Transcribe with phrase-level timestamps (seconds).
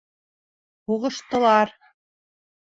[0.93, 1.77] Һуғыштылар!